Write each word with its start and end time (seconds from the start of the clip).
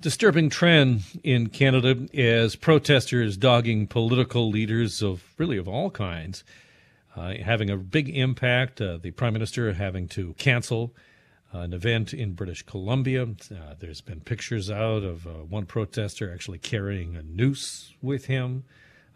Disturbing 0.00 0.48
trend 0.48 1.02
in 1.24 1.48
Canada 1.48 2.06
as 2.14 2.54
protesters 2.54 3.36
dogging 3.36 3.88
political 3.88 4.48
leaders 4.48 5.02
of 5.02 5.24
really 5.38 5.56
of 5.56 5.66
all 5.66 5.90
kinds, 5.90 6.44
uh, 7.16 7.34
having 7.34 7.68
a 7.68 7.76
big 7.76 8.08
impact. 8.08 8.80
Uh, 8.80 8.98
the 8.98 9.10
prime 9.10 9.32
minister 9.32 9.72
having 9.72 10.06
to 10.08 10.34
cancel 10.34 10.94
uh, 11.52 11.58
an 11.58 11.72
event 11.72 12.14
in 12.14 12.34
British 12.34 12.62
Columbia. 12.62 13.24
Uh, 13.24 13.74
there's 13.80 14.00
been 14.00 14.20
pictures 14.20 14.70
out 14.70 15.02
of 15.02 15.26
uh, 15.26 15.30
one 15.30 15.66
protester 15.66 16.32
actually 16.32 16.58
carrying 16.58 17.16
a 17.16 17.22
noose 17.22 17.92
with 18.00 18.26
him. 18.26 18.62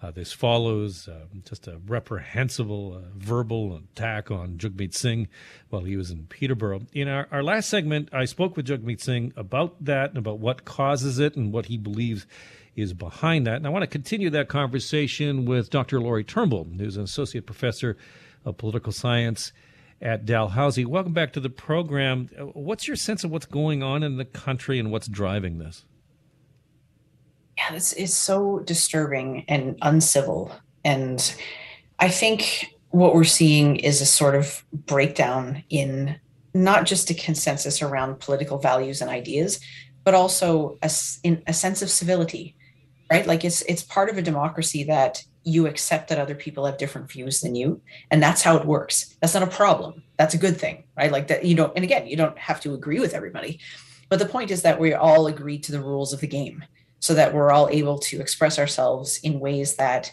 Uh, 0.03 0.11
this 0.11 0.33
follows 0.33 1.07
uh, 1.07 1.27
just 1.49 1.69
a 1.69 1.79
reprehensible 1.87 2.95
uh, 2.97 3.09
verbal 3.15 3.77
attack 3.77 4.33
on 4.33 4.59
Jagmeet 4.59 4.95
Singh 4.95 5.29
while 5.69 5.85
he 5.85 5.97
was 5.97 6.11
in 6.11 6.27
Peterborough. 6.27 6.83
In 6.93 7.07
our, 7.07 7.29
our 7.31 7.45
last 7.45 7.69
segment, 7.69 8.09
I 8.13 8.25
spoke 8.25 8.57
with 8.57 8.67
Jagmeet 8.67 9.01
Singh 9.01 9.33
about 9.37 9.85
that 9.85 10.11
and 10.11 10.19
about 10.19 10.41
what 10.41 10.65
causes 10.65 11.21
it 11.21 11.37
and 11.37 11.53
what 11.53 11.67
he 11.67 11.79
believes 11.79 12.27
is 12.75 12.95
behind 12.95 13.47
that. 13.47 13.57
And 13.57 13.67
I 13.67 13.71
want 13.71 13.85
to 13.85 13.87
continue 13.87 14.29
that 14.31 14.49
conversation 14.49 15.45
with 15.45 15.71
Dr. 15.71 16.01
Laurie 16.01 16.25
Turnbull, 16.25 16.67
who's 16.77 16.97
an 16.97 17.05
associate 17.05 17.47
professor 17.47 17.97
of 18.45 18.57
political 18.57 18.91
science 18.91 19.53
at 20.01 20.27
Dalhousie. 20.27 20.85
Welcome 20.85 21.13
back 21.13 21.33
to 21.35 21.41
the 21.41 21.51
program. 21.51 22.29
What's 22.55 22.89
your 22.89 22.97
sense 22.97 23.23
of 23.23 23.31
what's 23.31 23.47
going 23.47 23.85
on 23.85 24.03
in 24.03 24.17
the 24.17 24.25
country 24.25 24.81
and 24.81 24.91
what's 24.91 25.07
driving 25.07 25.59
this? 25.59 25.85
Yeah, 27.63 27.75
this 27.75 27.93
is 27.93 28.17
so 28.17 28.61
disturbing 28.61 29.45
and 29.49 29.77
uncivil. 29.83 30.53
And 30.85 31.35
I 31.99 32.09
think 32.09 32.75
what 32.91 33.15
we're 33.15 33.25
seeing 33.25 33.77
is 33.77 34.01
a 34.01 34.07
sort 34.07 34.35
of 34.35 34.65
breakdown 34.73 35.63
in 35.71 36.19
not 36.55 36.87
just 36.87 37.11
a 37.11 37.15
consensus 37.15 37.81
around 37.81 38.21
political 38.21 38.59
values 38.59 39.01
and 39.01 39.11
ideas, 39.11 39.61
but 40.05 40.15
also 40.15 40.77
a, 40.83 40.91
in 41.23 41.43
a 41.47 41.53
sense 41.53 41.83
of 41.83 41.91
civility, 41.91 42.57
right? 43.11 43.27
Like 43.27 43.45
it's 43.45 43.63
it's 43.63 43.83
part 43.83 44.11
of 44.11 44.19
a 44.19 44.23
democracy 44.23 44.85
that 44.85 45.23
you 45.45 45.67
accept 45.67 46.09
that 46.09 46.19
other 46.19 46.35
people 46.35 46.67
have 46.67 46.79
different 46.79 47.11
views 47.11 47.41
than 47.41 47.55
you, 47.55 47.81
and 48.11 48.23
that's 48.23 48.43
how 48.43 48.57
it 48.57 48.67
works. 48.67 49.17
That's 49.21 49.35
not 49.35 49.43
a 49.45 49.47
problem. 49.47 50.03
That's 50.17 50.35
a 50.35 50.39
good 50.39 50.59
thing, 50.59 50.85
right? 50.97 51.13
Like 51.13 51.29
that 51.29 51.45
you 51.45 51.55
don't. 51.55 51.73
And 51.77 51.85
again, 51.85 52.07
you 52.07 52.17
don't 52.17 52.39
have 52.39 52.61
to 52.63 52.75
agree 52.75 52.99
with 52.99 53.15
everybody, 53.15 53.61
but 54.09 54.19
the 54.19 54.27
point 54.27 54.51
is 54.51 54.63
that 54.63 54.81
we 54.81 54.95
all 54.95 55.29
agree 55.29 55.59
to 55.61 55.73
the 55.73 55.81
rules 55.81 56.13
of 56.13 56.21
the 56.21 56.27
game 56.27 56.65
so 57.03 57.15
that 57.15 57.35
we're 57.35 57.53
all 57.53 57.69
able 57.71 57.99
to 57.99 58.21
express 58.21 58.59
ourselves 58.59 59.19
in 59.23 59.41
ways 59.41 59.77
that 59.77 60.11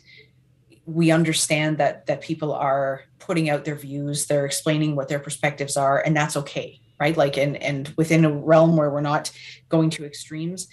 we 0.86 1.12
understand 1.12 1.78
that 1.78 2.06
that 2.08 2.20
people 2.20 2.52
are 2.52 3.04
putting 3.20 3.50
out 3.50 3.64
their 3.64 3.76
views 3.76 4.26
they're 4.26 4.46
explaining 4.46 4.96
what 4.96 5.08
their 5.08 5.20
perspectives 5.20 5.78
are 5.78 6.02
and 6.06 6.16
that's 6.16 6.36
okay 6.36 6.82
right? 7.00 7.18
Like 7.18 7.38
and 7.38 7.58
and 7.58 7.92
within 7.98 8.26
a 8.26 8.32
realm 8.32 8.76
where 8.76 8.90
we're 8.90 9.02
not 9.02 9.32
going 9.70 9.90
to 9.92 10.06
extremes 10.06 10.68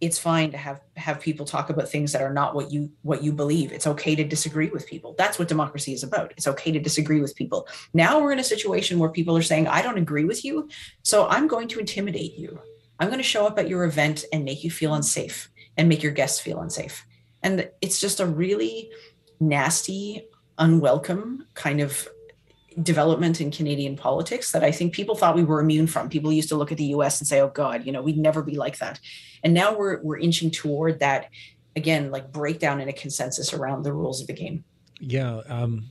it's 0.00 0.18
fine 0.18 0.50
to 0.50 0.56
have 0.58 0.80
have 0.96 1.20
people 1.20 1.46
talk 1.46 1.70
about 1.70 1.88
things 1.88 2.12
that 2.12 2.20
are 2.20 2.32
not 2.32 2.54
what 2.54 2.70
you 2.70 2.90
what 3.02 3.22
you 3.22 3.32
believe. 3.32 3.72
It's 3.72 3.86
okay 3.86 4.14
to 4.16 4.24
disagree 4.24 4.68
with 4.68 4.86
people. 4.86 5.14
That's 5.16 5.38
what 5.38 5.48
democracy 5.48 5.94
is 5.94 6.02
about. 6.02 6.32
It's 6.36 6.48
okay 6.48 6.72
to 6.72 6.80
disagree 6.80 7.20
with 7.20 7.34
people. 7.34 7.68
Now 7.94 8.20
we're 8.20 8.32
in 8.32 8.40
a 8.40 8.44
situation 8.44 8.98
where 8.98 9.08
people 9.08 9.36
are 9.36 9.42
saying 9.42 9.68
i 9.68 9.80
don't 9.80 9.98
agree 9.98 10.24
with 10.24 10.44
you 10.44 10.68
so 11.02 11.26
i'm 11.28 11.46
going 11.46 11.68
to 11.68 11.78
intimidate 11.78 12.36
you 12.36 12.58
I'm 12.98 13.08
going 13.08 13.18
to 13.18 13.24
show 13.24 13.46
up 13.46 13.58
at 13.58 13.68
your 13.68 13.84
event 13.84 14.24
and 14.32 14.44
make 14.44 14.64
you 14.64 14.70
feel 14.70 14.94
unsafe 14.94 15.50
and 15.76 15.88
make 15.88 16.02
your 16.02 16.12
guests 16.12 16.40
feel 16.40 16.60
unsafe. 16.60 17.04
And 17.42 17.68
it's 17.80 18.00
just 18.00 18.20
a 18.20 18.26
really 18.26 18.90
nasty, 19.40 20.26
unwelcome 20.58 21.46
kind 21.54 21.80
of 21.80 22.08
development 22.82 23.40
in 23.40 23.50
Canadian 23.50 23.96
politics 23.96 24.52
that 24.52 24.64
I 24.64 24.72
think 24.72 24.94
people 24.94 25.14
thought 25.14 25.36
we 25.36 25.44
were 25.44 25.60
immune 25.60 25.86
from. 25.86 26.08
People 26.08 26.32
used 26.32 26.48
to 26.48 26.56
look 26.56 26.72
at 26.72 26.78
the 26.78 26.86
US 26.86 27.20
and 27.20 27.28
say, 27.28 27.40
oh 27.40 27.48
God, 27.48 27.86
you 27.86 27.92
know, 27.92 28.02
we'd 28.02 28.18
never 28.18 28.42
be 28.42 28.56
like 28.56 28.78
that. 28.78 29.00
And 29.42 29.54
now 29.54 29.76
we're 29.76 30.02
we're 30.02 30.18
inching 30.18 30.50
toward 30.50 31.00
that 31.00 31.30
again, 31.76 32.10
like 32.10 32.32
breakdown 32.32 32.80
in 32.80 32.88
a 32.88 32.92
consensus 32.92 33.52
around 33.52 33.82
the 33.82 33.92
rules 33.92 34.20
of 34.20 34.26
the 34.26 34.32
game. 34.32 34.64
Yeah. 35.00 35.40
Um 35.48 35.90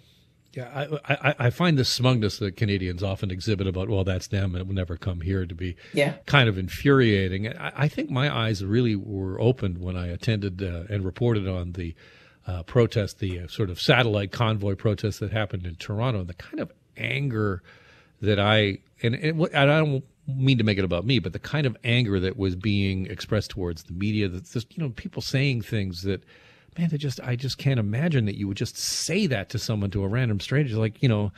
yeah, 0.54 0.98
I, 1.06 1.16
I, 1.30 1.36
I 1.40 1.50
find 1.50 1.78
the 1.78 1.86
smugness 1.86 2.38
that 2.38 2.56
Canadians 2.58 3.02
often 3.02 3.32
exhibit 3.32 3.66
about, 3.66 3.90
well, 3.90 4.04
that's 4.04 4.28
them 4.28 4.54
and 4.54 4.62
it 4.62 4.68
will 4.68 4.76
never 4.76 4.98
come 4.98 5.22
here 5.22 5.48
to 5.48 5.56
be 5.56 5.76
yeah. 5.94 6.16
kind 6.28 6.48
of 6.48 6.60
infuriating. 6.60 7.48
I, 7.48 7.72
I 7.76 7.88
think 7.88 8.12
my 8.12 8.34
eyes 8.34 8.64
really 8.64 8.96
were 8.96 9.42
opened 9.42 9.80
when 9.80 9.98
I 9.98 10.08
attended 10.08 10.62
uh, 10.62 10.84
and 10.90 11.04
reported 11.04 11.48
on 11.48 11.72
the 11.72 11.96
uh, 12.46 12.62
protest, 12.64 13.20
the 13.20 13.40
uh, 13.40 13.48
sort 13.48 13.72
of 13.72 13.82
satellite 13.82 14.32
convoy 14.32 14.76
protest 14.76 15.20
that 15.22 15.32
happened 15.32 15.66
in 15.66 15.76
Toronto, 15.76 16.20
and 16.20 16.30
the 16.30 16.34
kind 16.36 16.60
of 16.60 16.72
anger 16.98 17.64
that 18.22 18.40
I, 18.40 18.78
and, 19.02 19.16
and 19.16 19.48
I 19.56 19.66
don't 19.66 20.04
mean 20.28 20.60
to 20.60 20.64
make 20.64 20.78
it 20.78 20.86
about 20.86 21.06
me, 21.06 21.18
but 21.20 21.34
the 21.34 21.40
kind 21.40 21.66
of 21.66 21.76
anger 21.84 22.20
that 22.20 22.38
was 22.38 22.56
being 22.56 23.08
expressed 23.08 23.50
towards 23.50 23.84
the 23.84 23.94
media, 23.94 24.28
that 24.30 24.46
just, 24.46 24.78
you 24.78 24.84
know, 24.84 24.90
people 24.92 25.22
saying 25.22 25.64
things 25.64 26.04
that, 26.04 26.24
man, 26.78 26.90
I 26.94 26.98
just 26.98 27.20
I 27.22 27.36
just 27.36 27.58
can't 27.58 27.80
imagine 27.80 28.26
that 28.26 28.36
you 28.36 28.48
would 28.48 28.58
just 28.58 28.78
say 28.78 29.28
that 29.28 29.50
to 29.50 29.60
someone 29.60 29.92
to 29.92 30.04
a 30.04 30.08
random 30.08 30.40
stranger, 30.40 30.78
like 30.78 31.02
you 31.02 31.10
know, 31.10 31.32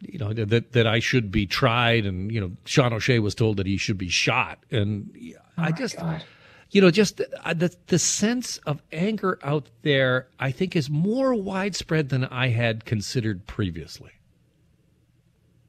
you 0.00 0.18
know 0.18 0.32
that 0.32 0.72
that 0.72 0.86
I 0.86 0.98
should 0.98 1.30
be 1.30 1.46
tried, 1.46 2.06
and 2.06 2.32
you 2.32 2.40
know, 2.40 2.52
Sean 2.64 2.92
O'Shea 2.92 3.18
was 3.18 3.34
told 3.34 3.56
that 3.56 3.66
he 3.66 3.76
should 3.76 3.98
be 3.98 4.08
shot, 4.08 4.58
and 4.70 5.10
oh 5.58 5.62
I 5.62 5.72
just. 5.72 5.96
God. 5.96 6.22
You 6.70 6.80
know, 6.80 6.90
just 6.90 7.20
uh, 7.20 7.54
the 7.54 7.72
the 7.86 7.98
sense 7.98 8.58
of 8.66 8.82
anger 8.90 9.38
out 9.44 9.68
there, 9.82 10.26
I 10.40 10.50
think, 10.50 10.74
is 10.74 10.90
more 10.90 11.32
widespread 11.32 12.08
than 12.08 12.24
I 12.24 12.48
had 12.48 12.84
considered 12.84 13.46
previously. 13.46 14.10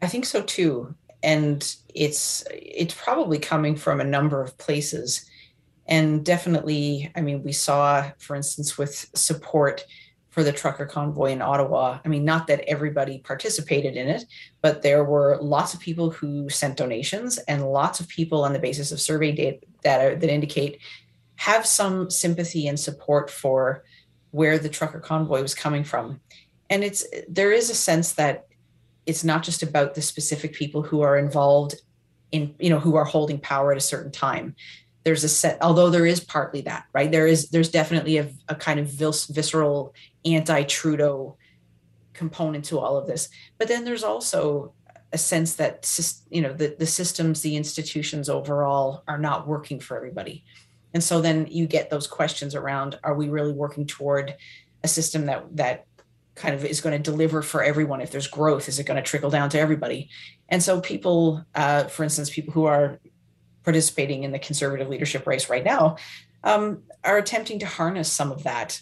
I 0.01 0.07
think 0.07 0.25
so 0.25 0.41
too, 0.41 0.95
and 1.21 1.75
it's 1.93 2.43
it's 2.49 2.95
probably 2.95 3.37
coming 3.37 3.75
from 3.75 4.01
a 4.01 4.03
number 4.03 4.41
of 4.41 4.57
places 4.57 5.29
and 5.87 6.25
definitely, 6.25 7.11
I 7.15 7.21
mean, 7.21 7.43
we 7.43 7.53
saw, 7.53 8.11
for 8.19 8.35
instance, 8.35 8.77
with 8.77 9.09
support 9.15 9.85
for 10.29 10.43
the 10.43 10.51
trucker 10.51 10.85
convoy 10.85 11.31
in 11.31 11.41
Ottawa. 11.41 11.99
I 12.05 12.07
mean, 12.09 12.23
not 12.23 12.45
that 12.47 12.61
everybody 12.67 13.17
participated 13.17 13.95
in 13.95 14.07
it, 14.07 14.25
but 14.61 14.83
there 14.83 15.03
were 15.03 15.39
lots 15.41 15.73
of 15.73 15.79
people 15.79 16.11
who 16.11 16.47
sent 16.49 16.77
donations 16.77 17.39
and 17.39 17.71
lots 17.71 17.99
of 17.99 18.07
people 18.07 18.43
on 18.43 18.53
the 18.53 18.59
basis 18.59 18.91
of 18.91 19.01
survey 19.01 19.31
data 19.31 19.59
that, 19.81 20.23
indicate 20.23 20.79
have 21.37 21.65
some 21.65 22.11
sympathy 22.11 22.67
and 22.67 22.79
support 22.79 23.31
for 23.31 23.83
where 24.31 24.59
the 24.59 24.69
trucker 24.69 24.99
convoy 24.99 25.41
was 25.41 25.55
coming 25.55 25.83
from. 25.83 26.19
And 26.69 26.83
it's 26.83 27.05
there 27.27 27.51
is 27.51 27.69
a 27.69 27.75
sense 27.75 28.13
that 28.13 28.45
it's 29.05 29.23
not 29.23 29.41
just 29.41 29.63
about 29.63 29.95
the 29.95 30.01
specific 30.01 30.53
people 30.53 30.83
who 30.83 31.01
are 31.01 31.17
involved 31.17 31.75
in, 32.31 32.53
you 32.59 32.69
know, 32.69 32.79
who 32.79 32.95
are 32.95 33.05
holding 33.05 33.39
power 33.39 33.71
at 33.71 33.77
a 33.77 33.81
certain 33.81 34.11
time 34.11 34.55
there's 35.07 35.23
a 35.23 35.29
set 35.29 35.57
although 35.61 35.89
there 35.89 36.05
is 36.05 36.19
partly 36.19 36.59
that 36.59 36.83
right? 36.91 37.09
There 37.09 37.27
is 37.27 37.47
there's 37.47 37.69
definitely 37.69 38.17
a, 38.17 38.29
a 38.49 38.55
kind 38.55 38.77
of 38.77 38.87
vis- 38.89 39.27
visceral 39.27 39.93
anti-trudeau 40.25 41.37
component 42.13 42.65
to 42.65 42.77
all 42.77 42.97
of 42.97 43.07
this. 43.07 43.29
But 43.57 43.69
then 43.69 43.85
there's 43.85 44.03
also 44.03 44.73
a 45.13 45.17
sense 45.17 45.55
that 45.55 45.89
you 46.29 46.41
know 46.41 46.51
the, 46.51 46.75
the 46.77 46.85
systems 46.85 47.39
the 47.39 47.55
institutions 47.55 48.27
overall 48.27 49.03
are 49.07 49.17
not 49.17 49.47
working 49.47 49.79
for 49.79 49.95
everybody. 49.95 50.43
And 50.93 51.01
so 51.01 51.21
then 51.21 51.47
you 51.49 51.67
get 51.67 51.89
those 51.89 52.05
questions 52.05 52.53
around 52.53 52.99
are 53.01 53.15
we 53.15 53.29
really 53.29 53.53
working 53.53 53.87
toward 53.87 54.35
a 54.83 54.89
system 54.89 55.27
that 55.27 55.45
that 55.55 55.85
kind 56.35 56.53
of 56.53 56.65
is 56.65 56.81
going 56.81 57.01
to 57.01 57.11
deliver 57.11 57.41
for 57.41 57.63
everyone? 57.63 58.01
If 58.01 58.11
there's 58.11 58.27
growth 58.27 58.67
is 58.67 58.77
it 58.77 58.83
going 58.83 59.01
to 59.01 59.09
trickle 59.09 59.29
down 59.29 59.49
to 59.51 59.59
everybody? 59.59 60.09
And 60.49 60.61
so 60.61 60.81
people 60.81 61.45
uh, 61.55 61.85
for 61.85 62.03
instance 62.03 62.29
people 62.29 62.51
who 62.51 62.65
are 62.65 62.99
participating 63.67 64.23
in 64.23 64.31
the 64.31 64.39
conservative 64.39 64.87
leadership 64.87 65.27
race 65.27 65.49
right 65.49 65.65
now 65.65 65.97
um, 66.45 66.81
are 67.03 67.17
attempting 67.17 67.59
to 67.59 67.65
harness 67.65 68.09
some 68.09 68.31
of 68.31 68.43
that 68.43 68.79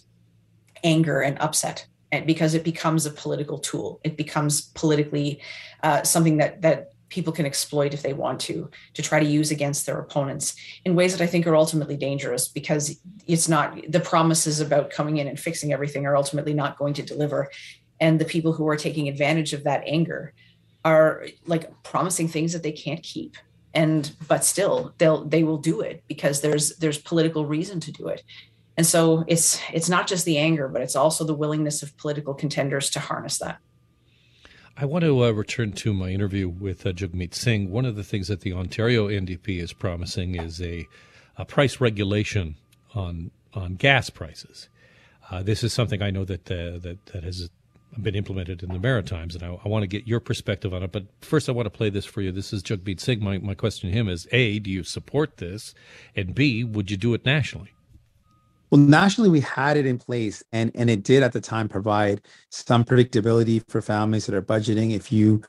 anger 0.83 1.21
and 1.21 1.39
upset 1.39 1.87
and 2.11 2.27
because 2.27 2.53
it 2.53 2.63
becomes 2.63 3.07
a 3.07 3.09
political 3.09 3.57
tool. 3.57 3.99
It 4.03 4.15
becomes 4.15 4.61
politically 4.81 5.41
uh, 5.81 6.03
something 6.03 6.37
that 6.37 6.61
that 6.61 6.91
people 7.09 7.33
can 7.33 7.47
exploit 7.47 7.95
if 7.95 8.03
they 8.03 8.13
want 8.13 8.39
to 8.41 8.69
to 8.93 9.01
try 9.01 9.19
to 9.19 9.25
use 9.25 9.49
against 9.49 9.87
their 9.87 9.99
opponents 9.99 10.55
in 10.85 10.95
ways 10.95 11.11
that 11.15 11.23
i 11.23 11.27
think 11.27 11.45
are 11.45 11.55
ultimately 11.55 11.95
dangerous 11.95 12.47
because 12.47 12.99
it's 13.27 13.47
not 13.47 13.79
the 13.89 13.99
promises 13.99 14.59
about 14.59 14.89
coming 14.89 15.17
in 15.17 15.27
and 15.27 15.39
fixing 15.39 15.73
everything 15.73 16.05
are 16.05 16.15
ultimately 16.15 16.53
not 16.53 16.77
going 16.77 16.93
to 16.93 17.01
deliver. 17.01 17.49
And 17.99 18.19
the 18.19 18.31
people 18.35 18.53
who 18.53 18.67
are 18.67 18.77
taking 18.77 19.07
advantage 19.07 19.51
of 19.53 19.63
that 19.63 19.83
anger 19.87 20.33
are 20.83 21.25
like 21.47 21.65
promising 21.81 22.27
things 22.27 22.53
that 22.53 22.61
they 22.61 22.71
can't 22.71 23.01
keep 23.01 23.35
and 23.75 24.15
but 24.27 24.43
still 24.43 24.93
they'll 24.97 25.23
they 25.25 25.43
will 25.43 25.57
do 25.57 25.81
it 25.81 26.03
because 26.07 26.41
there's 26.41 26.75
there's 26.77 26.97
political 26.97 27.45
reason 27.45 27.79
to 27.79 27.91
do 27.91 28.07
it 28.07 28.23
and 28.77 28.87
so 28.87 29.23
it's 29.27 29.61
it's 29.71 29.89
not 29.89 30.07
just 30.07 30.25
the 30.25 30.37
anger 30.37 30.67
but 30.67 30.81
it's 30.81 30.95
also 30.95 31.23
the 31.23 31.33
willingness 31.33 31.83
of 31.83 31.95
political 31.97 32.33
contenders 32.33 32.89
to 32.89 32.99
harness 32.99 33.37
that 33.37 33.59
I 34.77 34.83
want 34.83 35.05
to 35.05 35.23
uh, 35.23 35.31
return 35.31 35.71
to 35.71 35.93
my 35.93 36.09
interview 36.09 36.49
with 36.49 36.85
uh, 36.85 36.91
Singh. 37.31 37.71
One 37.71 37.85
of 37.85 37.95
the 37.95 38.03
things 38.03 38.27
that 38.27 38.41
the 38.41 38.51
Ontario 38.51 39.07
NDP 39.07 39.61
is 39.61 39.71
promising 39.71 40.35
is 40.35 40.61
a, 40.61 40.85
a 41.37 41.45
price 41.45 41.79
regulation 41.79 42.57
on 42.93 43.31
on 43.53 43.75
gas 43.75 44.09
prices. 44.09 44.67
Uh, 45.31 45.41
this 45.41 45.63
is 45.63 45.71
something 45.71 46.01
I 46.01 46.11
know 46.11 46.25
that 46.25 46.51
uh, 46.51 46.77
that 46.79 46.97
that 47.13 47.23
has 47.23 47.49
been 48.01 48.15
implemented 48.15 48.63
in 48.63 48.69
the 48.69 48.79
Maritimes, 48.79 49.35
and 49.35 49.43
I, 49.43 49.57
I, 49.63 49.67
want 49.67 49.83
to 49.83 49.87
get 49.87 50.07
your 50.07 50.19
perspective 50.19 50.73
on 50.73 50.83
it. 50.83 50.91
But 50.91 51.05
first, 51.21 51.47
I 51.47 51.51
want 51.53 51.65
to 51.65 51.69
play 51.69 51.89
this 51.89 52.05
for 52.05 52.21
you. 52.21 52.31
This 52.31 52.51
is 52.51 52.61
Jagmeet 52.61 52.99
Singh. 52.99 53.23
My, 53.23 53.37
my 53.37 53.53
question 53.53 53.89
to 53.89 53.95
him 53.95 54.09
is: 54.09 54.27
A, 54.31 54.59
do 54.59 54.69
you 54.69 54.83
support 54.83 55.37
this? 55.37 55.73
And 56.15 56.35
B, 56.35 56.63
would 56.63 56.91
you 56.91 56.97
do 56.97 57.13
it 57.13 57.25
nationally? 57.25 57.71
Well, 58.69 58.81
nationally, 58.81 59.29
we 59.29 59.41
had 59.41 59.77
it 59.77 59.85
in 59.85 59.97
place, 59.97 60.43
and 60.51 60.71
and 60.75 60.89
it 60.89 61.03
did 61.03 61.23
at 61.23 61.33
the 61.33 61.41
time 61.41 61.69
provide 61.69 62.21
some 62.49 62.83
predictability 62.83 63.63
for 63.69 63.81
families 63.81 64.25
that 64.25 64.35
are 64.35 64.41
budgeting. 64.41 64.93
If 64.93 65.11
you 65.11 65.41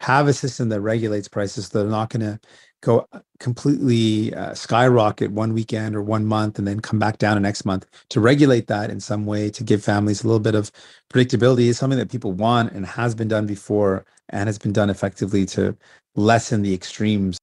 have 0.00 0.28
a 0.28 0.32
system 0.32 0.68
that 0.70 0.80
regulates 0.80 1.28
prices, 1.28 1.66
so 1.66 1.78
they're 1.78 1.90
not 1.90 2.10
going 2.10 2.20
to 2.20 2.40
go 2.82 3.06
uh, 3.12 3.20
completely 3.38 4.34
uh, 4.34 4.54
skyrocket 4.54 5.30
one 5.30 5.52
weekend 5.52 5.94
or 5.94 6.02
one 6.02 6.24
month 6.24 6.58
and 6.58 6.66
then 6.66 6.80
come 6.80 6.98
back 6.98 7.18
down 7.18 7.34
the 7.34 7.40
next 7.40 7.64
month. 7.64 7.86
To 8.10 8.20
regulate 8.20 8.66
that 8.68 8.90
in 8.90 9.00
some 9.00 9.26
way 9.26 9.50
to 9.50 9.64
give 9.64 9.84
families 9.84 10.24
a 10.24 10.26
little 10.26 10.40
bit 10.40 10.54
of 10.54 10.70
predictability 11.12 11.66
is 11.66 11.78
something 11.78 11.98
that 11.98 12.10
people 12.10 12.32
want 12.32 12.72
and 12.72 12.86
has 12.86 13.14
been 13.14 13.28
done 13.28 13.46
before 13.46 14.04
and 14.30 14.48
has 14.48 14.58
been 14.58 14.72
done 14.72 14.90
effectively 14.90 15.44
to 15.46 15.76
lessen 16.14 16.62
the 16.62 16.72
extremes. 16.72 17.38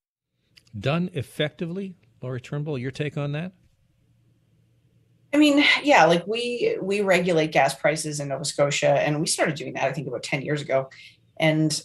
Done 0.80 1.10
effectively? 1.14 1.96
Laurie 2.22 2.42
turnbull 2.42 2.78
your 2.78 2.92
take 2.92 3.18
on 3.18 3.32
that? 3.34 3.52
I 5.34 5.38
mean, 5.38 5.64
yeah, 5.84 6.06
like 6.06 6.26
we 6.26 6.78
we 6.82 7.02
regulate 7.02 7.52
gas 7.52 7.76
prices 7.76 8.20
in 8.20 8.30
Nova 8.30 8.46
Scotia, 8.46 8.92
and 9.02 9.20
we 9.20 9.28
started 9.28 9.56
doing 9.56 9.74
that 9.74 9.84
I 9.84 9.94
think 9.94 10.08
about 10.08 10.24
ten 10.24 10.42
years 10.42 10.62
ago. 10.62 10.90
And 11.38 11.80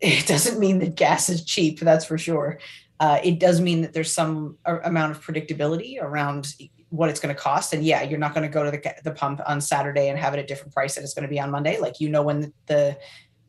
it 0.00 0.26
doesn't 0.26 0.58
mean 0.58 0.78
that 0.78 0.94
gas 0.94 1.28
is 1.28 1.44
cheap, 1.44 1.80
that's 1.80 2.04
for 2.04 2.18
sure 2.18 2.58
uh, 3.00 3.18
it 3.22 3.38
does 3.38 3.60
mean 3.60 3.82
that 3.82 3.92
there's 3.92 4.12
some 4.12 4.56
amount 4.64 5.12
of 5.12 5.24
predictability 5.24 6.00
around 6.00 6.54
what 6.90 7.10
it's 7.10 7.20
going 7.20 7.34
to 7.34 7.40
cost. 7.40 7.72
And 7.72 7.84
yeah, 7.84 8.02
you're 8.02 8.18
not 8.18 8.34
going 8.34 8.48
to 8.48 8.52
go 8.52 8.64
to 8.64 8.70
the, 8.70 8.94
the 9.04 9.10
pump 9.10 9.40
on 9.46 9.60
Saturday 9.60 10.08
and 10.08 10.18
have 10.18 10.34
it 10.34 10.40
a 10.40 10.46
different 10.46 10.72
price 10.72 10.94
that 10.94 11.04
it's 11.04 11.14
going 11.14 11.24
to 11.24 11.28
be 11.28 11.40
on 11.40 11.50
Monday. 11.50 11.78
Like 11.78 12.00
you 12.00 12.08
know 12.08 12.22
when 12.22 12.40
the, 12.40 12.52
the 12.66 12.98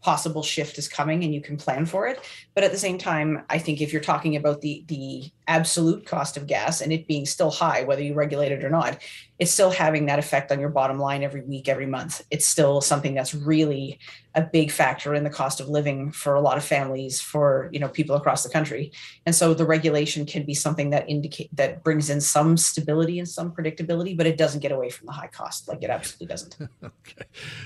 possible 0.01 0.43
shift 0.43 0.77
is 0.77 0.87
coming 0.87 1.23
and 1.23 1.33
you 1.33 1.41
can 1.41 1.57
plan 1.57 1.85
for 1.85 2.07
it 2.07 2.23
but 2.53 2.63
at 2.63 2.71
the 2.71 2.77
same 2.77 2.99
time 2.99 3.43
i 3.49 3.57
think 3.57 3.81
if 3.81 3.91
you're 3.91 4.01
talking 4.01 4.35
about 4.35 4.61
the 4.61 4.85
the 4.87 5.29
absolute 5.47 6.05
cost 6.05 6.37
of 6.37 6.47
gas 6.47 6.81
and 6.81 6.91
it 6.91 7.07
being 7.07 7.25
still 7.25 7.51
high 7.51 7.83
whether 7.83 8.01
you 8.01 8.13
regulate 8.13 8.51
it 8.51 8.63
or 8.63 8.69
not 8.69 8.97
it's 9.39 9.51
still 9.51 9.69
having 9.69 10.07
that 10.07 10.19
effect 10.19 10.51
on 10.51 10.59
your 10.59 10.69
bottom 10.69 10.97
line 10.97 11.23
every 11.23 11.41
week 11.41 11.69
every 11.69 11.85
month. 11.85 12.25
It's 12.31 12.47
still 12.47 12.81
something 12.81 13.13
that's 13.13 13.35
really 13.35 13.99
a 14.33 14.41
big 14.41 14.71
factor 14.71 15.15
in 15.15 15.23
the 15.23 15.29
cost 15.31 15.59
of 15.59 15.67
living 15.67 16.11
for 16.11 16.35
a 16.35 16.41
lot 16.41 16.57
of 16.57 16.63
families 16.63 17.19
for 17.19 17.69
you 17.71 17.79
know 17.79 17.87
people 17.87 18.15
across 18.15 18.43
the 18.43 18.49
country. 18.49 18.91
And 19.25 19.35
so 19.35 19.53
the 19.53 19.65
regulation 19.65 20.25
can 20.25 20.43
be 20.43 20.53
something 20.53 20.89
that 20.91 21.07
indicate 21.09 21.55
that 21.55 21.83
brings 21.83 22.09
in 22.09 22.21
some 22.21 22.57
stability 22.57 23.19
and 23.19 23.27
some 23.27 23.51
predictability 23.51 24.17
but 24.17 24.25
it 24.25 24.37
doesn't 24.37 24.61
get 24.61 24.71
away 24.71 24.89
from 24.89 25.05
the 25.05 25.11
high 25.11 25.27
cost. 25.27 25.67
Like 25.67 25.83
it 25.83 25.89
absolutely 25.89 26.27
doesn't. 26.27 26.57
Okay. 26.83 27.25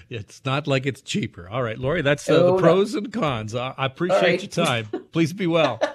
It's 0.09 0.41
not 0.45 0.67
like 0.67 0.85
it's 0.85 1.01
cheaper. 1.01 1.49
All 1.49 1.61
right 1.61 1.77
Laurie, 1.77 2.01
that's 2.01 2.29
uh, 2.29 2.33
oh, 2.33 2.55
the 2.55 2.61
pros 2.61 2.93
no. 2.93 2.99
and 2.99 3.13
cons. 3.13 3.55
I, 3.55 3.73
I 3.77 3.85
appreciate 3.85 4.21
right. 4.21 4.41
your 4.41 4.65
time. 4.65 4.87
Please 5.11 5.33
be 5.33 5.47
well 5.47 5.79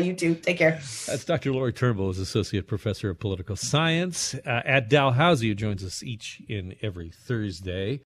you 0.00 0.14
too. 0.14 0.34
Take 0.34 0.58
care. 0.58 0.80
That's 1.06 1.24
Dr. 1.24 1.52
Laurie 1.52 1.72
Turnbull, 1.72 2.10
is 2.10 2.18
Associate 2.18 2.66
Professor 2.66 3.10
of 3.10 3.18
Political 3.18 3.56
Science 3.56 4.34
uh, 4.34 4.62
at 4.64 4.88
Dalhousie, 4.88 5.48
who 5.48 5.54
joins 5.54 5.84
us 5.84 6.02
each 6.02 6.42
and 6.48 6.76
every 6.82 7.10
Thursday. 7.10 8.00